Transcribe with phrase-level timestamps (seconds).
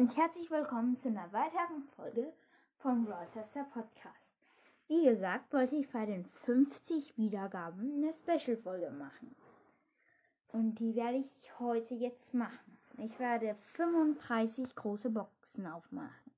[0.00, 2.32] Und herzlich willkommen zu einer weiteren Folge
[2.78, 4.34] von Broadcaster Podcast.
[4.88, 9.36] Wie gesagt, wollte ich bei den 50 Wiedergaben eine Special-Folge machen.
[10.48, 12.78] Und die werde ich heute jetzt machen.
[12.96, 16.32] Ich werde 35 große Boxen aufmachen.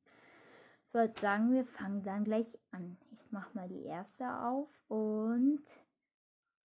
[0.89, 2.97] Ich würde sagen, wir fangen dann gleich an.
[3.13, 5.63] Ich mache mal die erste auf und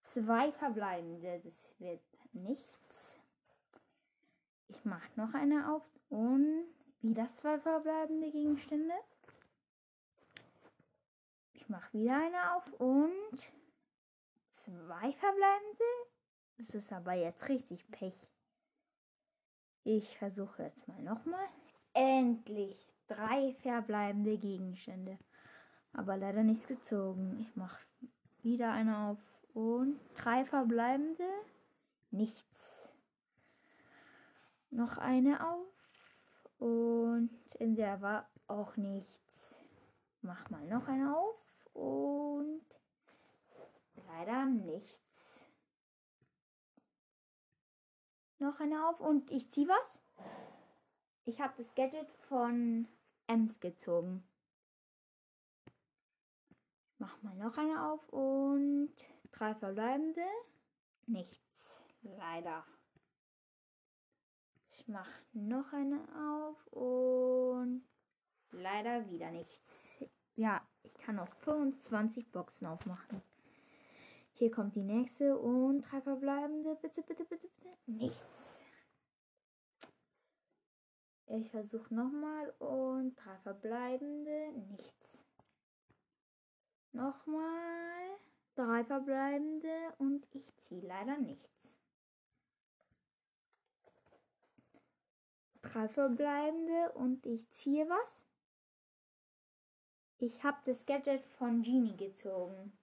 [0.00, 1.42] zwei verbleibende.
[1.44, 2.00] Das wird
[2.32, 3.12] nichts.
[4.68, 6.64] Ich mache noch eine auf und
[7.00, 8.94] wieder zwei verbleibende Gegenstände.
[11.52, 13.52] Ich mache wieder eine auf und
[14.52, 15.84] zwei verbleibende.
[16.58, 18.14] Das ist aber jetzt richtig Pech.
[19.84, 21.46] Ich versuche jetzt mal nochmal.
[21.92, 25.18] Endlich drei verbleibende Gegenstände.
[25.92, 27.38] Aber leider nichts gezogen.
[27.40, 27.78] Ich mache
[28.42, 29.18] wieder eine auf
[29.54, 31.28] und drei verbleibende.
[32.10, 32.88] Nichts.
[34.70, 35.75] Noch eine auf.
[36.58, 39.60] Und in der war auch nichts.
[40.22, 41.36] Mach mal noch eine auf.
[41.74, 42.64] Und
[44.06, 45.50] leider nichts.
[48.38, 49.00] Noch eine auf.
[49.00, 50.02] Und ich ziehe was.
[51.24, 52.88] Ich habe das Gadget von
[53.26, 54.22] Ems gezogen.
[56.98, 58.94] Mach mal noch eine auf und
[59.32, 60.24] drei verbleibende.
[61.06, 61.82] Nichts.
[62.02, 62.64] Leider.
[64.86, 67.82] Ich mache noch eine auf und
[68.52, 70.04] leider wieder nichts.
[70.36, 73.20] Ja, ich kann auch 25 Boxen aufmachen.
[74.34, 76.76] Hier kommt die nächste und drei verbleibende.
[76.76, 77.76] Bitte, bitte, bitte, bitte.
[77.86, 78.60] Nichts.
[81.26, 84.52] Ich versuche nochmal und drei verbleibende.
[84.70, 85.24] Nichts.
[86.92, 88.18] Nochmal.
[88.54, 91.75] Drei verbleibende und ich ziehe leider nichts.
[95.72, 98.24] Drei verbleibende und ich ziehe was.
[100.18, 102.76] Ich habe das Gadget von Genie gezogen.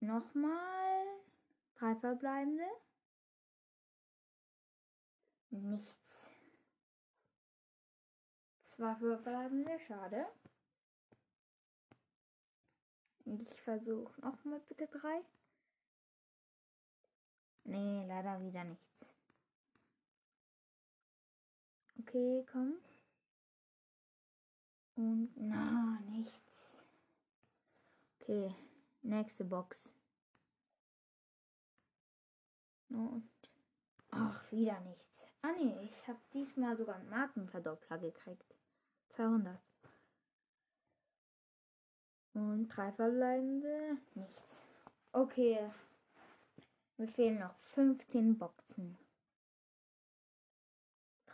[0.00, 1.06] Nochmal
[1.74, 2.68] drei verbleibende.
[5.50, 6.30] Nichts.
[8.62, 10.26] Zwei verbleibende, schade.
[13.26, 15.22] Ich versuche nochmal bitte drei.
[17.64, 19.13] Nee, leider wieder nichts.
[22.14, 22.74] Okay, komm.
[24.94, 26.78] Und na, nichts.
[28.20, 28.54] Okay,
[29.02, 29.92] nächste Box.
[32.88, 33.28] Und
[34.12, 35.26] ach, wieder nichts.
[35.42, 38.54] Ah nee, ich habe diesmal sogar einen Markenverdoppler gekriegt.
[39.08, 39.58] 200.
[42.34, 44.64] Und drei verbleibende, nichts.
[45.10, 45.68] Okay.
[46.96, 49.03] Mir fehlen noch 15 Boxen.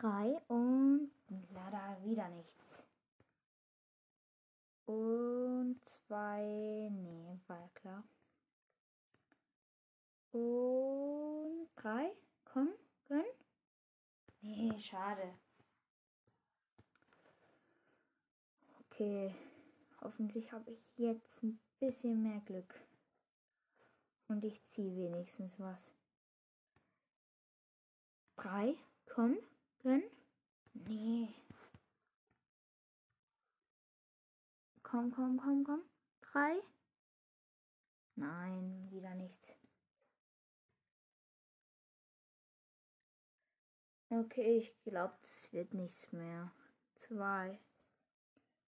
[0.01, 1.11] 3 und
[1.53, 2.83] leider wieder nichts.
[4.87, 8.03] Und 2, nee, war klar.
[10.31, 12.69] Und 3, komm,
[13.07, 13.23] gönn.
[14.41, 15.35] Nee, schade.
[18.85, 19.35] Okay,
[20.01, 22.73] hoffentlich habe ich jetzt ein bisschen mehr Glück.
[24.27, 25.93] Und ich ziehe wenigstens was.
[28.37, 28.75] 3,
[29.05, 29.37] komm.
[29.83, 30.03] Gönn?
[30.73, 31.33] Nee.
[34.83, 35.81] Komm, komm, komm, komm.
[36.21, 36.61] Drei?
[38.15, 39.55] Nein, wieder nichts.
[44.09, 46.51] Okay, ich glaube, das wird nichts mehr.
[46.95, 47.59] Zwei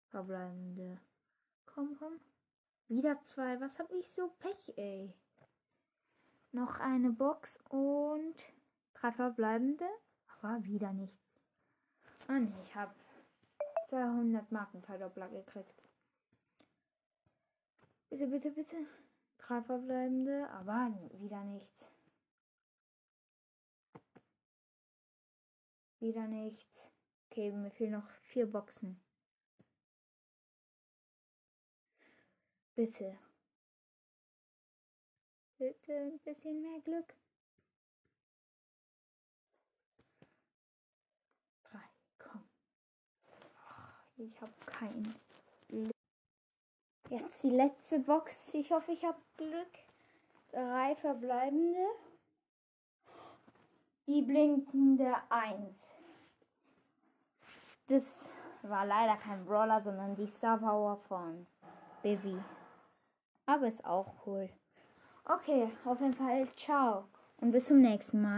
[0.07, 0.99] verbleibende.
[1.65, 2.19] Komm, komm.
[2.87, 3.59] Wieder zwei.
[3.61, 5.13] Was hab ich so Pech, ey?
[6.51, 8.35] Noch eine Box und
[8.93, 9.87] drei verbleibende
[10.43, 11.41] war wieder nichts.
[12.27, 12.93] Und ich habe
[13.87, 15.83] 200 Markenverdoppler gekriegt.
[18.09, 18.75] Bitte, bitte, bitte.
[19.37, 21.91] Drei verbleibende, aber wieder nichts.
[25.99, 26.91] Wieder nichts.
[27.29, 29.01] Okay, mir fehlen noch vier Boxen.
[32.75, 33.17] Bitte.
[35.57, 37.15] Bitte ein bisschen mehr Glück.
[44.23, 45.15] Ich habe keinen
[45.67, 45.91] Glück.
[47.09, 48.53] Jetzt die letzte Box.
[48.53, 49.73] Ich hoffe, ich habe Glück.
[50.51, 51.85] Drei verbleibende.
[54.07, 55.75] Die blinkende 1.
[57.87, 58.29] Das
[58.61, 61.45] war leider kein Brawler, sondern die Star Power von
[62.01, 62.37] Baby.
[63.45, 64.49] Aber ist auch cool.
[65.25, 67.09] Okay, auf jeden Fall ciao
[67.43, 68.31] und bis zum nächsten Mal.